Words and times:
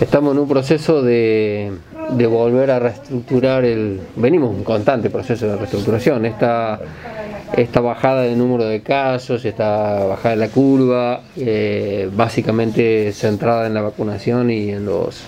Estamos 0.00 0.34
en 0.34 0.40
un 0.40 0.48
proceso 0.48 1.02
de, 1.02 1.72
volver 2.28 2.70
a 2.70 2.78
reestructurar 2.78 3.64
el. 3.64 3.98
Venimos 4.16 4.54
un 4.54 4.62
constante 4.62 5.08
proceso 5.08 5.46
de 5.46 5.56
reestructuración. 5.56 6.26
Esta, 6.26 6.78
esta 7.56 7.80
bajada 7.80 8.22
de 8.22 8.36
número 8.36 8.64
de 8.64 8.82
casos, 8.82 9.46
esta 9.46 10.04
bajada 10.04 10.34
de 10.34 10.36
la 10.36 10.48
curva, 10.48 11.22
eh, 11.38 12.10
básicamente 12.14 13.10
centrada 13.14 13.66
en 13.66 13.72
la 13.72 13.80
vacunación 13.80 14.50
y 14.50 14.68
en 14.68 14.84
los 14.84 15.22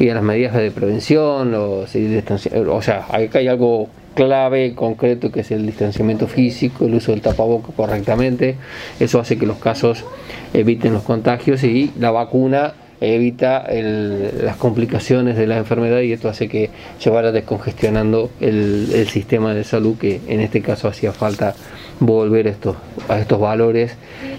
y 0.00 0.08
en 0.08 0.16
las 0.16 0.24
medidas 0.24 0.54
de 0.54 0.72
prevención, 0.72 1.52
los, 1.52 1.94
o 1.94 2.82
sea, 2.82 3.06
acá 3.12 3.38
hay 3.38 3.46
algo 3.46 3.88
clave, 4.16 4.74
concreto, 4.74 5.30
que 5.30 5.40
es 5.40 5.52
el 5.52 5.66
distanciamiento 5.66 6.26
físico, 6.26 6.86
el 6.86 6.94
uso 6.94 7.12
del 7.12 7.20
tapaboca 7.20 7.72
correctamente. 7.76 8.56
Eso 8.98 9.20
hace 9.20 9.38
que 9.38 9.46
los 9.46 9.58
casos 9.58 10.04
eviten 10.52 10.92
los 10.94 11.04
contagios 11.04 11.62
y 11.62 11.92
la 11.96 12.10
vacuna 12.10 12.74
evita 13.00 13.66
las 13.70 14.56
complicaciones 14.56 15.36
de 15.36 15.46
la 15.46 15.58
enfermedad 15.58 16.00
y 16.00 16.12
esto 16.12 16.28
hace 16.28 16.48
que 16.48 16.70
se 16.98 17.10
vaya 17.10 17.32
descongestionando 17.32 18.30
el, 18.40 19.06
sistema 19.08 19.54
de 19.54 19.64
salud 19.64 19.96
que 19.98 20.20
en 20.28 20.40
este 20.40 20.62
caso 20.62 20.88
hacía 20.88 21.12
falta 21.12 21.54
volver 22.00 22.46
estos, 22.46 22.76
a 23.08 23.18
estos 23.18 23.38
valores 23.40 23.96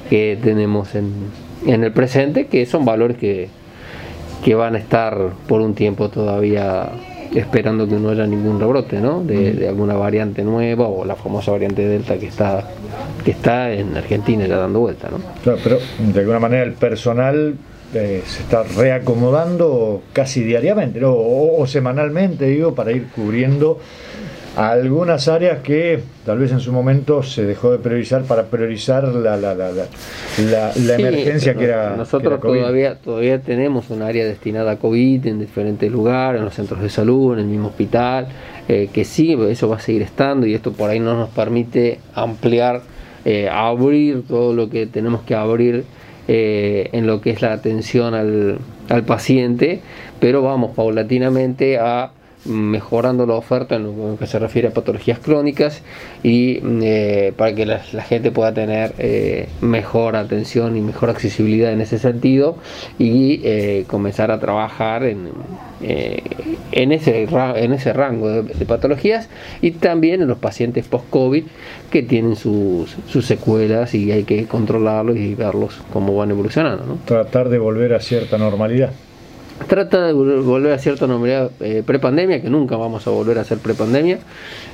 que 0.09 0.38
tenemos 0.41 0.95
en, 0.95 1.13
en 1.65 1.84
el 1.84 1.91
presente, 1.91 2.48
que 2.48 2.65
son 2.65 2.85
valores 2.85 3.17
que, 3.17 3.49
que 4.43 4.55
van 4.55 4.76
a 4.76 4.77
estar 4.77 5.17
por 5.48 5.62
un 5.62 5.76
tiempo 5.76 6.09
todavía 6.09 6.90
esperando 7.34 7.87
que 7.87 7.95
no 7.95 8.09
haya 8.09 8.27
ningún 8.27 8.59
rebrote 8.59 8.99
¿no? 8.99 9.23
de, 9.23 9.67
alguna 9.67 9.95
variante 9.95 10.43
nueva 10.43 10.87
o 10.87 11.03
la 11.05 11.15
famosa 11.15 11.51
variante 11.51 11.85
Delta 11.87 12.17
que 12.17 12.27
está 12.27 12.63
que 13.23 13.31
está 13.31 13.71
en 13.71 13.98
Argentina 13.98 14.45
ya 14.45 14.57
dando 14.57 14.79
vuelta. 14.81 15.09
¿no? 15.09 15.17
Claro, 15.43 15.59
pero 15.63 15.79
de 15.98 16.20
alguna 16.20 16.40
manera 16.40 16.63
el 16.63 16.73
personal 16.73 17.55
eh, 17.95 18.22
se 18.26 18.44
está 18.44 18.63
reacomodando 18.63 20.04
casi 20.13 20.44
diariamente 20.44 20.99
o, 21.04 21.66
semanalmente, 21.66 22.45
digo, 22.45 22.76
para 22.76 22.91
ir 22.91 23.08
cubriendo 23.08 23.79
algunas 24.55 25.27
áreas 25.27 25.60
que 25.60 26.02
tal 26.26 26.40
vez 26.40 26.52
en 26.52 26.60
su 26.60 26.71
momento 26.71 27.24
se 27.24 27.43
dejó 27.43 27.71
de 27.71 27.79
priorizar 27.79 28.24
para 28.24 28.46
priorizar 28.46 29.04
la, 29.04 29.35
la, 29.35 29.54
la, 29.54 29.71
la, 29.74 30.96
emergencia 30.96 31.55
que 31.55 31.65
era. 31.65 31.96
Nosotros 31.98 32.40
todavía 32.40 32.96
todavía 32.96 33.41
tenemos 33.41 33.90
un 33.90 34.02
área 34.02 34.26
destinada 34.26 34.71
a 34.71 34.76
COVID 34.77 35.26
en 35.27 35.40
diferentes 35.40 35.91
lugares, 35.91 36.40
en 36.40 36.46
los 36.46 36.54
centros 36.54 36.82
de 36.82 36.90
salud, 36.90 37.34
en 37.34 37.40
el 37.40 37.46
mismo 37.46 37.68
hospital, 37.68 38.27
eh, 38.68 38.90
que 38.91 39.04
sí, 39.04 39.37
eso 39.49 39.68
va 39.68 39.76
a 39.76 39.80
seguir 39.80 40.02
estando 40.02 40.46
y 40.48 40.54
esto 40.54 40.71
por 40.71 40.90
ahí 40.90 40.99
no 40.99 41.18
nos 41.18 41.30
permite 41.30 41.99
ampliar, 42.13 42.82
eh, 43.26 43.49
abrir 43.52 44.24
todo 44.27 44.54
lo 44.54 44.70
que 44.70 44.85
tenemos 44.85 45.21
que 45.24 45.35
abrir 45.35 45.84
eh, 46.27 46.90
en 46.91 47.07
lo 47.07 47.21
que 47.21 47.31
es 47.31 47.41
la 47.41 47.54
atención 47.54 48.13
al, 48.13 48.59
al 48.90 49.04
paciente, 49.04 49.81
pero 50.20 50.41
vamos 50.41 50.76
paulatinamente 50.76 51.77
a 51.77 52.12
mejorando 52.46 53.26
la 53.26 53.34
oferta 53.34 53.76
en 53.76 53.84
lo 53.84 54.18
que 54.18 54.27
se 54.27 54.40
refiere 54.40 54.68
a 54.68 54.71
patologías 54.71 55.20
crónicas 55.20 55.82
y 56.24 56.60
eh, 56.63 57.34
para 57.35 57.55
que 57.55 57.65
la, 57.65 57.79
gente 57.79 58.32
pueda 58.32 58.54
tener 58.54 58.93
eh, 58.98 59.49
mejor 59.62 60.15
atención 60.15 60.77
y 60.77 60.82
mejor 60.82 61.10
accesibilidad 61.10 61.71
en 61.71 61.82
ese 61.82 61.98
sentido 61.98 62.57
y 62.99 63.41
eh, 63.43 63.85
comenzar 63.87 64.31
a 64.31 64.40
trabajar 64.40 65.03
en, 65.03 65.29
en, 65.81 66.91
ese, 66.91 67.24
en 67.24 67.74
ese 67.74 67.94
rango 67.94 68.44
de, 68.44 68.66
patologías 68.66 69.30
y 69.62 69.72
también 69.72 70.22
en 70.22 70.28
los 70.28 70.38
pacientes 70.38 70.88
post-COVID 70.88 71.46
que 71.91 72.03
tienen 72.03 72.35
sus, 72.35 72.96
sus, 73.07 73.25
secuelas 73.25 73.94
y 73.96 74.12
hay 74.12 74.24
que 74.24 74.46
controlarlos 74.46 75.18
y 75.18 75.35
verlos 75.35 75.80
cómo 75.91 76.16
van 76.16 76.31
evolucionando. 76.31 76.97
Tratar 77.06 77.50
de 77.50 77.57
volver 77.57 77.94
a 77.94 78.00
cierta 78.00 78.38
normalidad 78.38 78.91
trata 79.67 80.06
de 80.06 80.13
volver 80.13 80.73
a 80.73 80.78
cierta 80.78 81.07
normalidad 81.07 81.50
eh, 81.59 81.81
prepandemia, 81.85 82.41
que 82.41 82.50
nunca 82.50 82.75
vamos 82.75 83.07
a 83.07 83.09
volver 83.09 83.39
a 83.39 83.44
ser 83.44 83.57
prepandemia. 83.59 84.19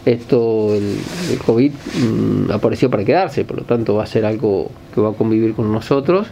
Esto, 0.05 0.73
el, 0.73 0.97
COVID 1.45 1.71
mm, 1.71 2.51
apareció 2.51 2.89
para 2.89 3.05
quedarse, 3.05 3.45
por 3.45 3.57
lo 3.57 3.63
tanto 3.63 3.95
va 3.95 4.03
a 4.03 4.07
ser 4.07 4.25
algo 4.25 4.71
que 4.93 5.01
va 5.01 5.09
a 5.09 5.13
convivir 5.13 5.53
con 5.53 5.71
nosotros. 5.71 6.27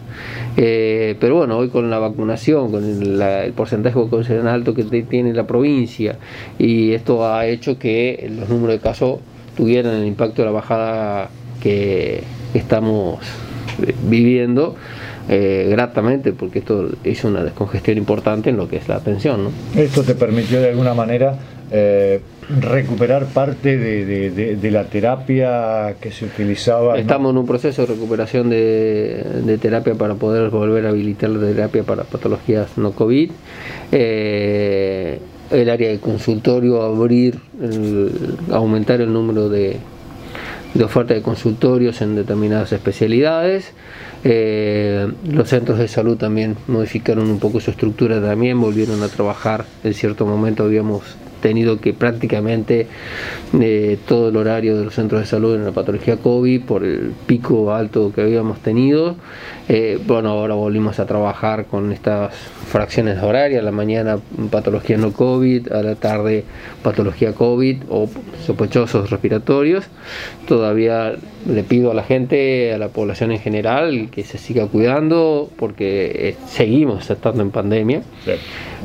Eh, 0.56 1.16
pero 1.20 1.36
bueno, 1.36 1.58
hoy 1.58 1.68
con 1.68 1.88
la 1.90 1.98
vacunación, 1.98 2.70
con 2.70 2.84
el, 2.84 3.52
porcentaje 3.52 3.96
de 3.98 4.04
vacunación 4.04 4.46
alto 4.48 4.74
que 4.74 4.84
tiene 4.84 5.32
la 5.32 5.46
provincia, 5.46 6.18
y 6.58 6.92
esto 6.92 7.26
ha 7.26 7.46
hecho 7.46 7.78
que 7.78 8.30
los 8.36 8.48
números 8.48 8.76
de 8.76 8.80
casos 8.80 9.20
tuvieran 9.56 9.94
el 9.94 10.06
impacto 10.06 10.42
de 10.42 10.46
la 10.46 10.52
bajada 10.52 11.30
que 11.62 12.24
estamos 12.54 13.20
eh, 13.82 13.94
viviendo 14.08 14.76
eh, 15.32 15.68
gratamente 15.70 16.32
porque 16.32 16.58
esto 16.58 16.88
hizo 17.04 17.28
una 17.28 17.44
descongestión 17.44 17.96
importante 17.96 18.50
en 18.50 18.56
lo 18.56 18.68
que 18.68 18.78
es 18.78 18.88
la 18.88 18.96
atención. 18.96 19.44
¿no? 19.44 19.50
Esto 19.80 20.02
te 20.02 20.16
permitió 20.16 20.60
de 20.60 20.70
alguna 20.70 20.92
manera 20.92 21.38
eh, 21.70 22.20
recuperar 22.60 23.26
parte 23.26 23.78
de, 23.78 24.70
la 24.72 24.86
terapia 24.86 25.94
que 26.00 26.10
se 26.10 26.24
utilizaba. 26.24 26.98
Estamos 26.98 27.30
en 27.30 27.38
un 27.38 27.46
proceso 27.46 27.82
de 27.82 27.94
recuperación 27.94 28.50
de, 28.50 29.56
terapia 29.62 29.94
para 29.94 30.16
poder 30.16 30.50
volver 30.50 30.86
a 30.86 30.88
habilitar 30.88 31.30
la 31.30 31.46
terapia 31.46 31.84
para 31.84 32.02
patologías 32.02 32.76
no 32.76 32.90
COVID. 32.90 33.30
Eh, 33.92 35.20
el 35.52 35.70
área 35.70 35.90
de 35.90 36.00
consultorio, 36.00 36.82
abrir, 36.82 37.38
aumentar 38.50 39.00
el 39.00 39.12
número 39.12 39.48
de, 39.48 39.76
de 40.74 40.84
oferta 40.84 41.14
de 41.14 41.22
consultorios 41.22 42.02
en 42.02 42.16
determinadas 42.16 42.72
especialidades. 42.72 43.72
Eh, 44.22 45.10
los 45.24 45.48
centros 45.48 45.78
de 45.78 45.88
salud 45.88 46.16
también 46.16 46.56
modificaron 46.66 47.30
un 47.30 47.38
poco 47.38 47.60
su 47.60 47.70
estructura 47.70 48.20
también, 48.20 48.60
volvieron 48.60 49.02
a 49.02 49.08
trabajar. 49.08 49.64
En 49.82 49.94
cierto 49.94 50.26
momento 50.26 50.64
habíamos 50.64 51.02
tenido 51.40 51.80
que 51.80 51.92
prácticamente 51.92 52.86
eh, 53.60 53.98
todo 54.06 54.28
el 54.28 54.36
horario 54.36 54.78
de 54.78 54.84
los 54.84 54.94
centros 54.94 55.20
de 55.20 55.26
salud 55.26 55.54
en 55.56 55.64
la 55.64 55.72
patología 55.72 56.16
COVID 56.16 56.62
por 56.62 56.84
el 56.84 57.12
pico 57.26 57.72
alto 57.72 58.12
que 58.14 58.22
habíamos 58.22 58.60
tenido. 58.60 59.16
Eh, 59.68 60.00
bueno, 60.04 60.30
ahora 60.30 60.54
volvimos 60.54 60.98
a 60.98 61.06
trabajar 61.06 61.66
con 61.66 61.92
estas 61.92 62.34
fracciones 62.34 63.22
horarias, 63.22 63.60
a 63.60 63.64
la 63.64 63.70
mañana 63.70 64.18
patología 64.50 64.96
no 64.96 65.12
COVID, 65.12 65.72
a 65.72 65.82
la 65.82 65.94
tarde 65.94 66.44
patología 66.82 67.32
COVID 67.34 67.82
o 67.88 68.08
sospechosos 68.44 69.10
respiratorios. 69.10 69.84
Todavía 70.48 71.14
le 71.48 71.62
pido 71.62 71.90
a 71.90 71.94
la 71.94 72.02
gente, 72.02 72.72
a 72.74 72.78
la 72.78 72.88
población 72.88 73.32
en 73.32 73.38
general, 73.38 74.08
que 74.10 74.24
se 74.24 74.38
siga 74.38 74.66
cuidando 74.66 75.48
porque 75.56 76.10
eh, 76.14 76.36
seguimos 76.48 77.08
estando 77.08 77.42
en 77.42 77.50
pandemia. 77.50 78.02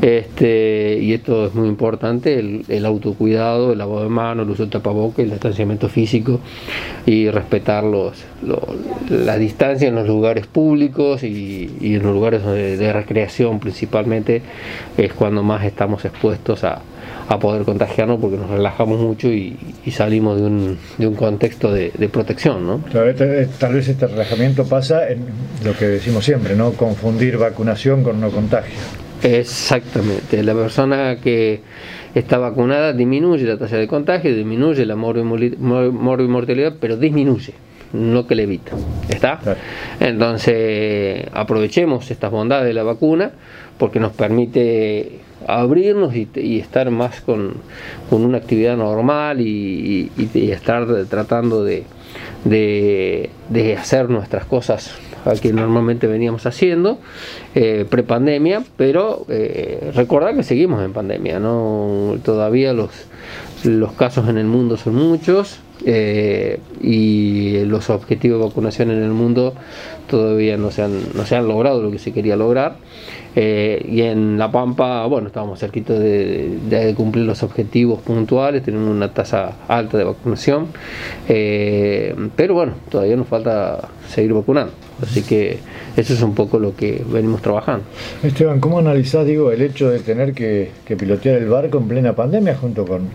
Este, 0.01 0.99
y 1.01 1.13
esto 1.13 1.47
es 1.47 1.53
muy 1.53 1.67
importante, 1.67 2.43
el, 2.67 2.85
autocuidado, 2.85 3.71
el 3.71 3.77
lavado 3.77 4.03
de 4.03 4.09
manos, 4.09 4.45
el 4.45 4.51
uso 4.51 4.65
de 4.65 4.71
tapabocas, 4.71 5.19
el 5.19 5.31
distanciamiento 5.31 5.89
físico 5.89 6.39
y 7.05 7.29
respetar 7.29 7.83
los, 7.83 8.23
la 9.09 9.37
distancia 9.37 9.87
en 9.87 9.95
los 9.95 10.07
lugares 10.07 10.47
públicos 10.47 11.23
y, 11.23 11.69
en 11.81 12.03
los 12.03 12.13
lugares 12.13 12.45
de, 12.45 12.93
recreación 12.93 13.59
principalmente 13.59 14.41
es 14.97 15.13
cuando 15.13 15.43
más 15.43 15.65
estamos 15.65 16.05
expuestos 16.05 16.63
a, 16.63 16.81
poder 17.39 17.63
contagiarnos 17.63 18.19
porque 18.19 18.37
nos 18.37 18.49
relajamos 18.49 18.99
mucho 18.99 19.27
y, 19.29 19.57
salimos 19.91 20.39
de 20.39 20.47
un, 20.47 20.77
de 20.97 21.07
un 21.07 21.15
contexto 21.15 21.71
de, 21.71 21.91
protección. 22.11 22.65
¿no? 22.65 22.81
Este, 23.05 23.47
tal 23.59 23.73
vez 23.73 23.87
este 23.87 24.07
relajamiento 24.07 24.65
pasa 24.65 25.09
en 25.09 25.25
lo 25.63 25.75
que 25.75 25.85
decimos 25.85 26.23
siempre, 26.23 26.55
¿no? 26.55 26.71
confundir 26.73 27.37
vacunación 27.37 28.03
con 28.03 28.21
no 28.21 28.29
contagio. 28.29 28.75
Exactamente, 29.23 30.43
la 30.43 30.53
persona 30.53 31.17
que 31.21 31.61
está 32.15 32.37
vacunada 32.37 32.93
disminuye 32.93 33.45
la 33.45 33.57
tasa 33.57 33.77
de 33.77 33.87
contagio, 33.87 34.33
disminuye 34.35 34.85
la 34.85 34.95
morbimortalidad, 34.95 36.75
pero 36.79 36.97
disminuye, 36.97 37.53
no 37.93 38.25
que 38.25 38.35
le 38.35 38.43
evita. 38.43 38.71
¿Está? 39.09 39.39
Entonces, 39.99 41.27
aprovechemos 41.33 42.09
estas 42.09 42.31
bondades 42.31 42.65
de 42.67 42.73
la 42.73 42.83
vacuna 42.83 43.31
porque 43.77 43.99
nos 43.99 44.13
permite 44.13 45.19
abrirnos 45.45 46.15
y, 46.15 46.59
estar 46.59 46.89
más 46.89 47.19
con, 47.19 47.55
una 48.09 48.37
actividad 48.37 48.77
normal 48.77 49.41
y, 49.41 50.09
estar 50.33 50.87
tratando 51.09 51.65
de, 51.65 51.83
de 52.45 53.77
hacer 53.77 54.09
nuestras 54.09 54.45
cosas 54.45 54.97
que 55.41 55.51
normalmente 55.51 56.07
veníamos 56.07 56.45
haciendo 56.45 56.99
eh, 57.55 57.85
prepandemia, 57.89 58.63
pero 58.77 59.25
eh, 59.29 59.91
recordar 59.95 60.35
que 60.35 60.43
seguimos 60.43 60.83
en 60.83 60.93
pandemia, 60.93 61.39
¿no? 61.39 62.17
Todavía 62.23 62.73
los, 62.73 62.91
los 63.63 63.91
casos 63.93 64.29
en 64.29 64.37
el 64.37 64.45
mundo 64.45 64.77
son 64.77 64.95
muchos 64.95 65.59
eh, 65.85 66.59
y 66.81 67.65
los 67.65 67.89
objetivos 67.89 68.39
de 68.39 68.45
vacunación 68.47 68.91
en 68.91 69.03
el 69.03 69.11
mundo 69.11 69.53
todavía 70.07 70.57
no 70.57 70.71
se 70.71 70.83
han, 70.83 70.99
no 71.13 71.25
se 71.25 71.35
han 71.35 71.47
logrado 71.47 71.81
lo 71.81 71.91
que 71.91 71.99
se 71.99 72.13
quería 72.13 72.35
lograr. 72.35 72.77
Eh, 73.35 73.85
y 73.89 74.01
en 74.01 74.37
La 74.37 74.49
Pampa, 74.49 75.05
bueno, 75.07 75.27
estábamos 75.27 75.59
cerquita 75.59 75.93
de, 75.93 76.93
cumplir 76.95 77.25
los 77.25 77.43
objetivos 77.43 78.01
puntuales, 78.01 78.63
tenemos 78.63 78.89
una 78.89 79.13
tasa 79.13 79.57
alta 79.67 79.97
de 79.97 80.05
vacunación, 80.05 80.67
eh, 81.27 82.15
pero 82.37 82.53
bueno, 82.53 82.73
todavía 82.89 83.17
nos 83.17 83.27
falta 83.27 83.89
seguir 84.07 84.33
vacunando. 84.33 84.71
Así 85.01 85.23
que 85.23 85.59
eso 85.97 86.13
es 86.13 86.21
un 86.21 86.33
poco 86.33 86.59
lo 86.59 86.75
que 86.75 87.03
venimos 87.05 87.41
trabajando. 87.41 87.83
Esteban, 88.23 88.61
¿cómo 88.61 88.79
analizás 88.79 89.25
digo, 89.25 89.51
el 89.51 89.61
hecho 89.61 89.89
de 89.89 89.99
tener 89.99 90.33
que, 90.33 90.71
pilotear 90.97 91.35
el 91.35 91.49
barco 91.49 91.77
en 91.79 91.89
plena 91.89 92.13
pandemia 92.13 92.55
junto 92.55 92.85
con, 92.85 93.09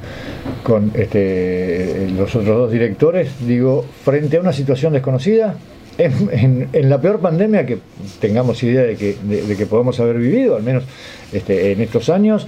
con 0.62 0.92
este, 0.94 2.08
los 2.16 2.34
otros 2.34 2.56
dos 2.56 2.72
directores, 2.72 3.30
digo, 3.46 3.84
frente 4.04 4.36
a 4.36 4.40
una 4.40 4.52
situación 4.52 4.92
desconocida? 4.92 5.56
En, 5.98 6.88
la 6.88 6.98
peor 6.98 7.20
pandemia 7.20 7.66
que 7.66 7.78
tengamos 8.20 8.62
idea 8.62 8.82
de 8.82 8.96
que, 8.96 9.16
de, 9.22 9.54
que 9.54 9.66
podamos 9.66 10.00
haber 10.00 10.16
vivido, 10.16 10.56
al 10.56 10.62
menos 10.62 10.84
este, 11.32 11.72
en 11.72 11.82
estos 11.82 12.08
años, 12.08 12.46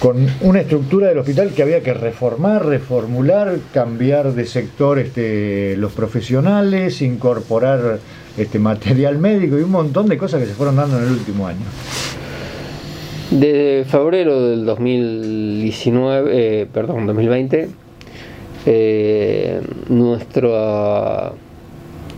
con 0.00 0.26
una 0.40 0.60
estructura 0.60 1.08
del 1.08 1.18
hospital 1.18 1.50
que 1.50 1.62
había 1.62 1.82
que 1.82 1.92
reformar, 1.92 2.64
reformular, 2.64 3.58
cambiar 3.74 4.32
de 4.32 4.46
sector 4.46 4.98
este, 4.98 5.76
los 5.76 5.92
profesionales, 5.92 7.02
incorporar 7.02 7.98
este 8.38 8.58
material 8.58 9.18
médico 9.18 9.58
y 9.58 9.62
un 9.62 9.70
montón 9.70 10.08
de 10.08 10.16
cosas 10.16 10.40
que 10.40 10.46
se 10.46 10.54
fueron 10.54 10.76
dando 10.76 10.96
en 10.98 11.04
el 11.04 11.10
último 11.10 11.46
año. 11.46 11.66
Desde 13.30 13.84
febrero 13.84 14.48
del 14.48 14.64
2019, 14.66 16.30
eh, 16.32 16.66
perdón, 16.66 17.06
2020, 17.06 17.68
eh, 18.66 19.60
nuestra, 19.88 21.30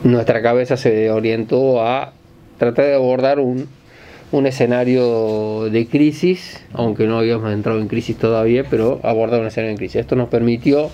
nuestra 0.05 0.41
cabeza 0.41 0.79
se 0.79 1.11
orientó 1.11 1.87
a 1.87 2.14
tratar 2.56 2.87
de 2.87 2.94
abordar 2.94 3.41
un, 3.41 3.69
un 4.32 4.47
escenario 4.47 5.69
de 5.70 5.87
crisis, 5.87 6.64
aunque 6.73 7.06
no 7.06 7.19
habíamos 7.19 7.53
entrado 7.53 7.79
en 7.79 7.88
crisis 7.88 8.17
todavía, 8.17 8.65
pero 8.70 8.99
abordar 9.03 9.43
un 9.43 9.49
escenario 9.49 9.73
de 9.73 9.79
crisis. 9.79 9.97
Esto 9.97 10.17
nos 10.17 10.31
permitió 10.31 10.88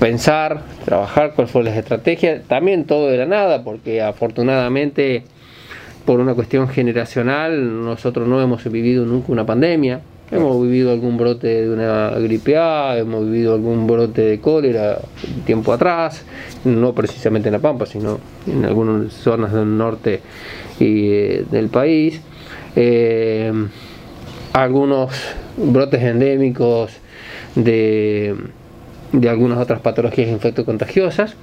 pensar, 0.00 0.62
trabajar 0.86 1.34
cuáles 1.34 1.52
fueron 1.52 1.68
las 1.68 1.78
estrategias, 1.78 2.44
también 2.48 2.84
todo 2.86 3.08
de 3.08 3.18
la 3.18 3.26
nada, 3.26 3.62
porque 3.62 4.00
afortunadamente 4.00 5.24
por 6.04 6.20
una 6.20 6.34
cuestión 6.34 6.68
generacional 6.68 7.84
nosotros 7.84 8.28
no 8.28 8.40
hemos 8.40 8.64
vivido 8.70 9.04
nunca 9.04 9.32
una 9.32 9.46
pandemia, 9.46 10.00
hemos 10.30 10.62
vivido 10.62 10.92
algún 10.92 11.16
brote 11.16 11.46
de 11.46 11.70
una 11.70 12.10
gripe 12.18 12.56
A, 12.56 12.96
hemos 12.98 13.24
vivido 13.24 13.54
algún 13.54 13.86
brote 13.86 14.22
de 14.22 14.40
cólera 14.40 14.98
tiempo 15.44 15.72
atrás, 15.72 16.24
no 16.64 16.94
precisamente 16.94 17.48
en 17.48 17.52
La 17.52 17.58
Pampa, 17.58 17.86
sino 17.86 18.18
en 18.46 18.64
algunas 18.64 19.12
zonas 19.12 19.52
del 19.52 19.76
norte 19.76 20.20
y, 20.80 21.10
eh, 21.10 21.44
del 21.50 21.68
país. 21.68 22.20
Eh, 22.76 23.52
algunos 24.52 25.12
brotes 25.56 26.02
endémicos 26.02 26.92
de 27.54 28.34
de 29.12 29.28
algunas 29.28 29.58
otras 29.58 29.80
patologías 29.80 30.28
infectocontagiosas, 30.28 31.36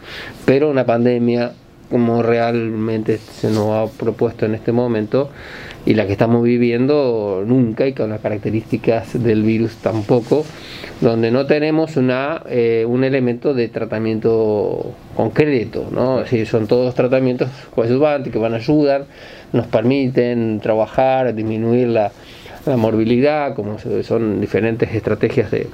pero 0.45 0.69
una 0.69 0.85
pandemia 0.85 1.53
como 1.89 2.21
realmente 2.21 3.17
se 3.17 3.49
nos 3.49 3.71
ha 3.71 3.97
propuesto 3.97 4.45
en 4.45 4.55
este 4.55 4.71
momento 4.71 5.29
y 5.85 5.93
la 5.93 6.05
que 6.05 6.11
estamos 6.11 6.43
viviendo 6.43 7.43
nunca 7.45 7.87
y 7.87 7.93
con 7.93 8.09
las 8.09 8.19
características 8.19 9.21
del 9.23 9.43
virus 9.43 9.77
tampoco, 9.77 10.45
donde 11.01 11.31
no 11.31 11.45
tenemos 11.45 11.97
una, 11.97 12.43
eh, 12.49 12.85
un 12.87 13.03
elemento 13.03 13.53
de 13.53 13.69
tratamiento 13.69 14.93
concreto, 15.15 15.87
¿no? 15.91 16.19
Es 16.19 16.31
decir, 16.31 16.47
son 16.47 16.67
todos 16.67 16.93
tratamientos 16.95 17.49
coadyuvantes 17.73 18.31
que 18.31 18.39
van 18.39 18.53
a 18.53 18.57
ayudar, 18.57 19.05
nos 19.53 19.67
permiten 19.67 20.59
trabajar, 20.61 21.33
disminuir 21.33 21.87
la, 21.87 22.11
la 22.65 22.77
morbilidad, 22.77 23.55
como 23.55 23.77
son 23.79 24.41
diferentes 24.41 24.93
estrategias 24.93 25.49
de, 25.49 25.67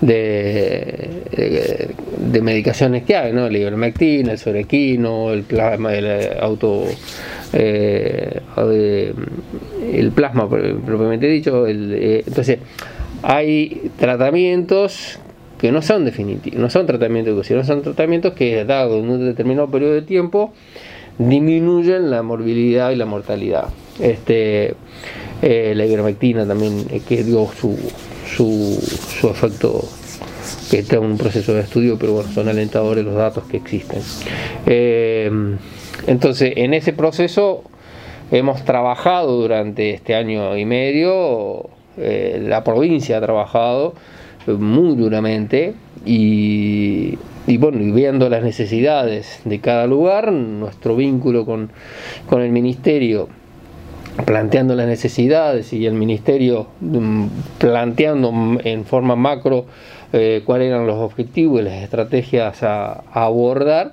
de, 0.00 1.90
de, 2.16 2.42
medicaciones 2.42 3.04
que 3.04 3.16
hay, 3.16 3.32
¿no? 3.32 3.46
El 3.46 3.56
ivermectina, 3.56 4.32
el 4.32 4.38
sorequino, 4.38 5.32
el 5.32 5.42
plasma, 5.42 5.94
el 5.94 6.06
eh, 6.06 6.36
auto, 6.40 6.84
eh, 7.52 8.40
el 9.92 10.12
plasma 10.12 10.48
propiamente 10.48 11.26
dicho. 11.26 11.66
Eh, 11.66 12.22
entonces, 12.26 12.58
hay 13.22 13.90
tratamientos 13.98 15.18
que 15.58 15.72
no 15.72 15.82
son 15.82 16.04
definitivos, 16.04 16.60
no 16.60 16.70
son 16.70 16.86
tratamientos 16.86 17.46
sino 17.46 17.64
son 17.64 17.82
tratamientos 17.82 18.34
que, 18.34 18.64
dado 18.64 18.98
en 18.98 19.10
un 19.10 19.24
determinado 19.24 19.68
periodo 19.68 19.94
de 19.94 20.02
tiempo, 20.02 20.52
disminuyen 21.18 22.10
la 22.10 22.22
morbilidad 22.22 22.92
y 22.92 22.96
la 22.96 23.06
mortalidad. 23.06 23.66
Este, 24.00 24.74
la 25.42 25.84
ivermectina 25.84 26.46
también, 26.46 26.86
que 27.08 27.24
dio 27.24 27.48
su, 27.60 27.76
su, 28.36 28.78
su 29.20 29.28
efecto 29.28 29.84
que 30.70 30.80
está 30.80 30.96
en 30.96 31.04
un 31.04 31.18
proceso 31.18 31.54
de 31.54 31.60
estudio, 31.60 31.98
pero 31.98 32.14
bueno, 32.14 32.30
son 32.30 32.48
alentadores 32.48 33.04
los 33.04 33.14
datos 33.14 33.44
que 33.44 33.58
existen. 33.58 34.00
Eh, 34.66 35.30
entonces, 36.06 36.52
en 36.56 36.74
ese 36.74 36.92
proceso 36.92 37.64
hemos 38.30 38.64
trabajado 38.64 39.40
durante 39.40 39.90
este 39.90 40.14
año 40.14 40.56
y 40.56 40.64
medio, 40.64 41.68
eh, 41.96 42.42
la 42.46 42.64
provincia 42.64 43.18
ha 43.18 43.20
trabajado 43.20 43.94
muy 44.46 44.96
duramente 44.96 45.74
y, 46.06 47.18
y 47.46 47.56
bueno, 47.58 47.78
viendo 47.94 48.28
las 48.28 48.42
necesidades 48.42 49.40
de 49.44 49.60
cada 49.60 49.86
lugar, 49.86 50.32
nuestro 50.32 50.96
vínculo 50.96 51.44
con, 51.44 51.70
con 52.28 52.40
el 52.40 52.50
ministerio 52.50 53.28
planteando 54.24 54.74
las 54.74 54.86
necesidades 54.86 55.72
y 55.72 55.86
el 55.86 55.94
ministerio 55.94 56.66
mm, 56.80 57.26
planteando 57.58 58.32
en 58.62 58.84
forma 58.84 59.16
macro 59.16 59.66
eh, 60.12 60.42
cuáles 60.44 60.68
eran 60.68 60.86
los 60.86 60.96
objetivos 60.96 61.60
y 61.60 61.64
las 61.64 61.82
estrategias 61.82 62.62
a, 62.62 63.04
abordar, 63.12 63.92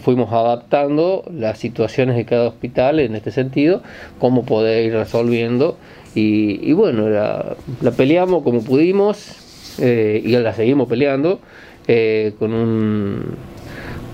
fuimos 0.00 0.32
adaptando 0.32 1.24
las 1.32 1.58
situaciones 1.58 2.16
de 2.16 2.24
cada 2.24 2.48
hospital 2.48 3.00
en 3.00 3.14
este 3.16 3.30
sentido, 3.30 3.82
cómo 4.18 4.44
poder 4.44 4.84
ir 4.84 4.92
resolviendo 4.92 5.76
y, 6.14 6.72
bueno, 6.72 7.08
la, 7.08 7.56
peleamos 7.96 8.42
como 8.42 8.62
pudimos 8.62 9.78
eh, 9.80 10.20
y 10.24 10.30
la 10.36 10.52
seguimos 10.52 10.88
peleando 10.88 11.40
eh, 11.86 12.34
con 12.38 12.52
un 12.52 13.22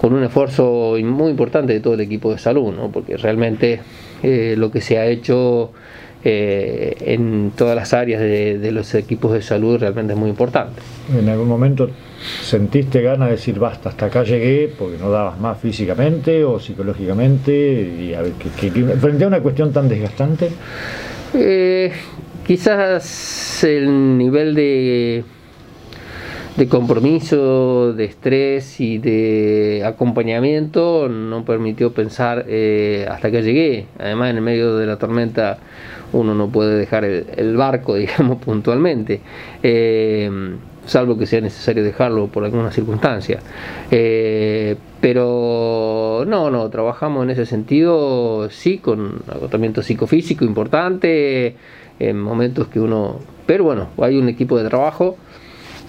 con 0.00 0.12
un 0.12 0.22
esfuerzo 0.22 0.96
muy 1.02 1.30
importante 1.30 1.72
de 1.72 1.80
todo 1.80 1.94
el 1.94 2.00
equipo 2.00 2.30
de 2.30 2.36
salud, 2.36 2.74
¿no? 2.74 2.90
porque 2.90 3.16
realmente 3.16 3.80
eh, 4.24 4.54
lo 4.56 4.70
que 4.70 4.80
se 4.80 4.96
ha 4.96 5.04
hecho 5.04 5.70
eh, 6.24 6.96
en 7.00 7.52
todas 7.54 7.76
las 7.76 7.92
áreas 7.92 8.22
de, 8.22 8.70
los 8.72 8.94
equipos 8.94 9.34
de 9.34 9.42
salud 9.42 9.78
realmente 9.78 10.14
es 10.14 10.18
muy 10.18 10.30
importante. 10.30 10.80
¿En 11.14 11.28
algún 11.28 11.46
momento 11.46 11.90
sentiste 12.42 13.02
ganas 13.02 13.28
de 13.28 13.32
decir 13.32 13.58
basta, 13.58 13.90
hasta 13.90 14.06
acá 14.06 14.22
llegué 14.22 14.72
porque 14.78 14.96
no 14.96 15.10
dabas 15.10 15.38
más 15.38 15.60
físicamente 15.60 16.42
o 16.42 16.58
psicológicamente 16.58 17.52
y 17.52 18.14
a 18.14 18.22
ver, 18.22 18.32
frente 18.98 19.24
a 19.24 19.26
una 19.26 19.40
cuestión 19.40 19.74
tan 19.74 19.90
desgastante? 19.90 20.48
Eh, 21.34 21.92
quizás 22.46 23.62
el 23.62 24.16
nivel 24.16 24.54
de 24.54 25.24
de 26.56 26.68
compromiso, 26.68 27.92
de 27.94 28.04
estrés 28.04 28.80
y 28.80 28.98
de 28.98 29.82
acompañamiento 29.84 31.08
no 31.08 31.44
permitió 31.44 31.92
pensar 31.92 32.44
eh, 32.48 33.06
hasta 33.10 33.30
que 33.30 33.42
llegué. 33.42 33.86
Además, 33.98 34.30
en 34.30 34.36
el 34.36 34.42
medio 34.42 34.76
de 34.76 34.86
la 34.86 34.96
tormenta 34.96 35.58
uno 36.12 36.34
no 36.34 36.48
puede 36.48 36.78
dejar 36.78 37.04
el, 37.04 37.56
barco, 37.56 37.94
digamos, 37.96 38.38
puntualmente. 38.38 39.20
Eh, 39.62 40.30
salvo 40.86 41.18
que 41.18 41.26
sea 41.26 41.40
necesario 41.40 41.82
dejarlo 41.82 42.28
por 42.28 42.44
alguna 42.44 42.70
circunstancia. 42.70 43.40
Eh, 43.90 44.76
pero 45.00 46.24
no, 46.26 46.50
no, 46.50 46.70
trabajamos 46.70 47.24
en 47.24 47.30
ese 47.30 47.46
sentido, 47.46 48.48
sí, 48.50 48.78
con 48.78 49.22
agotamiento 49.28 49.82
psicofísico 49.82 50.44
importante, 50.44 51.56
en 51.98 52.20
momentos 52.20 52.68
que 52.68 52.78
uno... 52.78 53.18
Pero 53.46 53.64
bueno, 53.64 53.88
hay 54.00 54.16
un 54.16 54.28
equipo 54.28 54.56
de 54.56 54.68
trabajo 54.68 55.16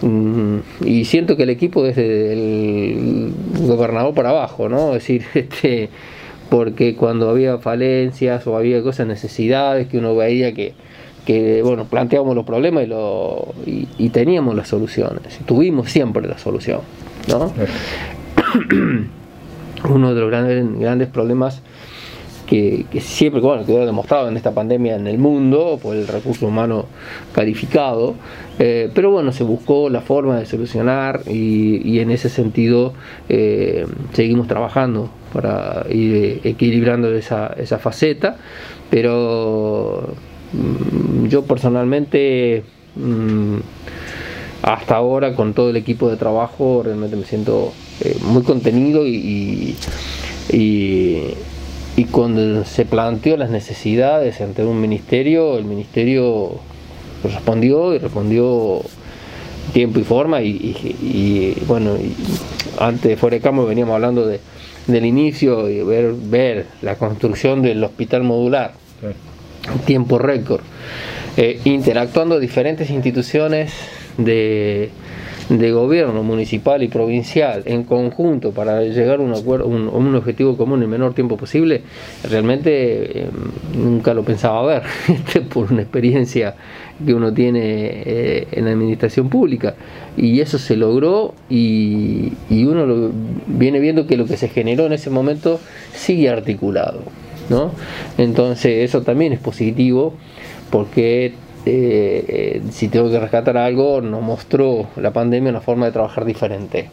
y 0.02 1.06
siento 1.06 1.38
que 1.38 1.44
el 1.44 1.50
equipo 1.50 1.84
desde 1.84 2.34
el 2.34 3.34
gobernador 3.60 4.14
para 4.14 4.30
abajo, 4.32 4.68
¿no? 4.70 4.90
Es 4.90 5.04
decir, 5.04 5.24
este, 5.34 5.90
porque 6.50 6.96
cuando 6.96 7.30
había 7.30 7.58
falencias 7.58 8.46
o 8.48 8.58
había 8.58 8.82
cosas, 8.84 9.08
necesidades 9.08 9.88
que 9.88 9.98
uno 9.98 10.16
veía 10.16 10.54
que, 10.54 10.74
que 11.25 11.62
bueno, 11.64 11.86
planteábamos 11.86 12.36
los 12.36 12.46
problemas 12.46 12.84
y, 12.84 12.88
lo, 12.88 13.54
y, 13.66 14.10
teníamos 14.10 14.56
las 14.56 14.68
soluciones, 14.68 15.40
tuvimos 15.46 15.92
siempre 15.92 16.28
la 16.28 16.38
solución, 16.38 16.82
¿no? 17.28 17.52
Uno 19.90 20.16
de 20.16 20.22
los 20.22 20.30
grandes, 20.30 20.80
grandes 20.80 21.08
problemas 21.10 21.62
que, 22.46 22.86
siempre 23.00 23.42
bueno, 23.42 23.66
quedó 23.66 23.86
demostrado 23.86 24.28
en 24.28 24.38
esta 24.38 24.54
pandemia 24.54 24.96
en 24.96 25.08
el 25.08 25.18
mundo 25.18 25.80
por 25.82 25.96
el 25.96 26.08
recurso 26.08 26.48
humano 26.48 26.86
calificado, 27.34 28.16
eh, 28.60 28.90
pero 28.94 29.12
bueno, 29.12 29.32
se 29.32 29.44
buscó 29.44 29.90
la 29.90 30.02
forma 30.02 30.40
de 30.40 30.46
solucionar 30.46 31.22
y, 31.28 32.00
en 32.00 32.12
ese 32.12 32.30
sentido 32.30 32.94
eh, 33.30 33.86
seguimos 34.14 34.48
trabajando 34.48 35.10
para 35.34 35.86
ir 35.90 36.42
equilibrando 36.44 37.12
esa, 37.14 37.48
esa 37.58 37.80
faceta, 37.80 38.38
pero 38.90 40.10
mm, 40.54 41.28
yo 41.28 41.44
personalmente 41.44 42.64
mm, 42.96 43.58
hasta 44.62 44.96
ahora 44.96 45.36
con 45.36 45.54
todo 45.54 45.70
el 45.70 45.78
equipo 45.78 46.10
de 46.10 46.18
trabajo 46.18 46.82
realmente 46.84 47.16
me 47.16 47.25
siento 47.25 47.74
eh, 48.02 48.18
muy 48.24 48.44
contenido 48.44 49.06
y 49.08 49.75
cuando 52.04 52.66
se 52.66 52.86
planteó 52.86 53.38
las 53.38 53.50
necesidades 53.50 54.42
ante 54.42 54.66
un 54.66 54.82
ministerio, 54.82 55.58
el 55.58 55.64
ministerio 55.64 56.60
respondió 57.24 57.94
y 57.94 58.00
respondió 58.00 58.82
tiempo 59.74 60.00
y 60.00 60.04
forma 60.04 60.42
y, 60.42 61.56
bueno, 61.68 61.96
antes 62.80 63.10
de 63.10 63.18
fuera 63.18 63.38
de 63.38 63.42
campo 63.42 63.66
veníamos 63.66 63.96
hablando 63.96 64.28
de, 64.28 64.42
del 64.88 65.06
inicio 65.06 65.70
y 65.70 65.82
ver, 65.84 66.14
ver 66.14 66.66
la 66.82 66.96
construcción 66.96 67.62
del 67.62 67.84
hospital 67.84 68.24
modular, 68.24 68.74
tiempo 69.86 70.20
récord, 70.20 70.62
eh, 71.38 71.62
interactuando 71.64 72.40
diferentes 72.40 72.90
instituciones 72.90 73.74
de, 74.18 74.90
de 75.50 75.72
gobierno 75.72 76.24
municipal 76.24 76.82
y 76.82 76.88
provincial 76.88 77.64
en 77.66 77.84
conjunto 77.84 78.52
para 78.52 78.82
llegar 78.82 79.20
a 79.20 79.22
un, 79.22 79.34
acuerdo, 79.34 79.68
un, 79.68 79.88
un 79.88 80.16
objetivo 80.16 80.58
común 80.58 80.80
en 80.80 80.84
el 80.84 80.90
menor 80.90 81.14
tiempo 81.14 81.38
posible, 81.38 81.82
realmente 82.28 83.20
eh, 83.20 83.30
nunca 83.78 84.14
lo 84.14 84.24
pensaba 84.24 84.66
ver, 84.66 84.84
este, 85.08 85.42
por 85.42 85.72
una 85.72 85.84
experiencia 85.84 86.56
que 87.06 87.14
uno 87.14 87.34
tiene 87.34 87.62
eh, 87.64 88.48
en 88.52 88.66
la 88.66 88.72
administración 88.72 89.30
pública. 89.30 89.75
Y 90.18 90.40
eso 90.40 90.58
se 90.58 90.75
logró 90.78 91.34
y, 91.50 92.34
y 92.50 92.64
uno 92.66 92.86
lo, 92.86 93.12
viene 93.48 93.80
viendo 93.80 94.08
que 94.08 94.18
lo 94.18 94.25
que 94.25 94.38
se 94.38 94.48
generó 94.48 94.86
en 94.86 94.94
ese 94.94 95.10
momento 95.10 95.60
sigue 95.94 96.30
articulado. 96.30 97.02
¿no? 97.50 97.72
Entonces 98.18 98.90
eso 98.90 99.02
también 99.02 99.34
es 99.34 99.40
positivo 99.40 100.14
porque 100.72 101.34
eh, 101.65 102.62
si 102.72 102.88
tengo 102.88 103.10
que 103.10 103.19
rescatar 103.19 103.57
algo, 103.57 104.01
nos 104.01 104.22
mostró 104.22 104.88
la 104.98 105.12
pandemia 105.12 105.50
una 105.50 105.62
forma 105.62 105.86
de 105.88 105.91
trabajar 105.91 106.25
diferente. 106.25 106.89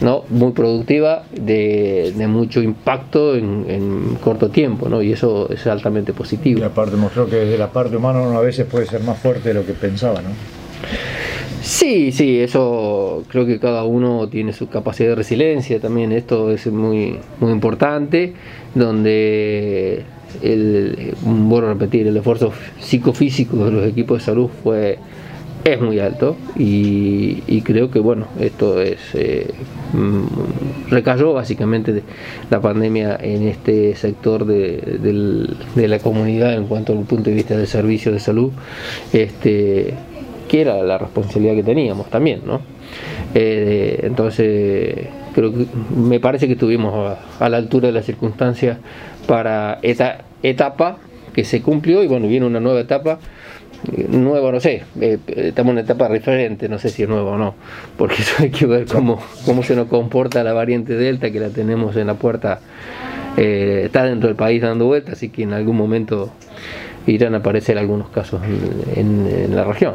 ¿no? 0.00 0.24
muy 0.28 0.50
productiva, 0.50 1.22
de, 1.30 2.12
de 2.16 2.26
mucho 2.26 2.60
impacto 2.60 3.36
en, 3.36 3.64
en, 3.68 4.16
corto 4.16 4.50
tiempo, 4.50 4.88
¿no? 4.88 5.00
y 5.00 5.12
eso 5.12 5.48
es 5.50 5.66
altamente 5.68 6.12
positivo. 6.12 6.60
Y 6.60 6.62
aparte 6.64 6.96
mostró 6.96 7.28
que 7.28 7.36
desde 7.36 7.58
la 7.58 7.70
parte 7.70 7.96
humana 7.96 8.20
uno 8.20 8.36
a 8.36 8.42
veces 8.42 8.66
puede 8.66 8.86
ser 8.86 9.02
más 9.02 9.18
fuerte 9.18 9.50
de 9.50 9.54
lo 9.54 9.64
que 9.64 9.72
pensaba, 9.72 10.20
¿no? 10.20 10.30
Sí, 11.62 12.12
sí, 12.12 12.40
eso 12.40 13.24
creo 13.28 13.46
que 13.46 13.58
cada 13.58 13.84
uno 13.84 14.28
tiene 14.28 14.52
su 14.52 14.68
capacidad 14.68 15.10
de 15.10 15.14
resiliencia 15.14 15.80
también, 15.80 16.12
esto 16.12 16.50
es 16.50 16.66
muy, 16.66 17.18
muy 17.40 17.52
importante, 17.52 18.34
donde 18.74 20.04
el, 20.42 21.14
bueno 21.22 21.68
repetir, 21.68 22.06
el 22.06 22.16
esfuerzo 22.16 22.52
psicofísico 22.80 23.64
de 23.64 23.70
los 23.70 23.86
equipos 23.86 24.18
de 24.18 24.24
salud 24.24 24.50
fue 24.62 24.98
es 25.64 25.80
muy 25.80 25.98
alto 25.98 26.36
y, 26.56 27.42
y 27.46 27.62
creo 27.62 27.90
que 27.90 27.98
bueno 27.98 28.26
esto 28.38 28.82
es 28.82 28.98
eh, 29.14 29.50
mm, 29.94 30.90
recayó 30.90 31.32
básicamente 31.32 31.92
de 31.92 32.02
la 32.50 32.60
pandemia 32.60 33.16
en 33.20 33.48
este 33.48 33.94
sector 33.96 34.44
de, 34.44 34.98
del, 35.00 35.56
de, 35.74 35.88
la 35.88 35.98
comunidad 36.00 36.52
en 36.52 36.66
cuanto 36.66 36.92
al 36.92 37.04
punto 37.04 37.30
de 37.30 37.36
vista 37.36 37.56
del 37.56 37.66
servicio 37.66 38.12
de 38.12 38.20
salud 38.20 38.52
este 39.14 39.94
que 40.48 40.60
era 40.60 40.82
la 40.82 40.98
responsabilidad 40.98 41.54
que 41.54 41.62
teníamos 41.62 42.10
también 42.10 42.42
no 42.44 42.60
eh, 43.34 44.00
entonces 44.02 45.08
creo 45.34 45.50
que 45.50 45.66
me 45.96 46.20
parece 46.20 46.46
que 46.46 46.52
estuvimos 46.52 47.18
a, 47.40 47.44
a 47.44 47.48
la 47.48 47.56
altura 47.56 47.86
de 47.86 47.94
las 47.94 48.04
circunstancias 48.04 48.76
para 49.26 49.78
esta 49.82 50.18
etapa 50.42 50.98
que 51.32 51.44
se 51.44 51.62
cumplió 51.62 52.02
y 52.02 52.06
bueno, 52.06 52.28
viene 52.28 52.46
una 52.46 52.60
nueva 52.60 52.80
etapa 52.80 53.18
nueva, 54.08 54.52
no 54.52 54.60
sé, 54.60 54.82
eh, 55.00 55.18
estamos 55.26 55.70
en 55.70 55.74
una 55.74 55.80
etapa 55.82 56.08
diferente, 56.08 56.68
no 56.68 56.78
sé 56.78 56.88
si 56.88 57.02
es 57.02 57.08
nueva 57.08 57.32
o 57.32 57.38
no, 57.38 57.54
porque 57.96 58.16
eso 58.22 58.42
hay 58.42 58.50
que 58.50 58.66
ver 58.66 58.86
cómo, 58.86 59.20
cómo 59.44 59.62
se 59.62 59.76
nos 59.76 59.88
comporta 59.88 60.42
la 60.42 60.52
variante 60.52 60.94
Delta 60.94 61.30
que 61.30 61.40
la 61.40 61.50
tenemos 61.50 61.96
en 61.96 62.06
la 62.06 62.14
puerta, 62.14 62.60
eh, 63.36 63.82
está 63.86 64.04
dentro 64.04 64.28
del 64.28 64.36
país 64.36 64.62
dando 64.62 64.86
vueltas, 64.86 65.14
así 65.14 65.28
que 65.28 65.42
en 65.42 65.52
algún 65.52 65.76
momento 65.76 66.32
irán 67.06 67.34
a 67.34 67.38
aparecer 67.38 67.76
algunos 67.78 68.08
casos 68.08 68.40
en, 68.96 69.54
la 69.54 69.64
región. 69.64 69.94